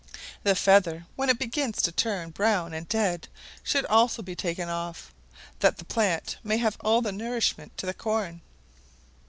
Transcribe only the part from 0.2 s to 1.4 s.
The feather, when it